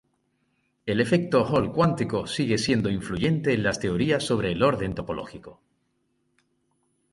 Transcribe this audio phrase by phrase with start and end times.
[0.87, 5.61] El efecto Hall cuántico sigue siendo influyente en las teorías sobre el orden topológico.